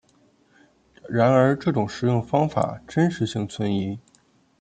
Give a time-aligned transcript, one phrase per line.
[1.07, 3.99] 然而这种食用方法真实性存疑。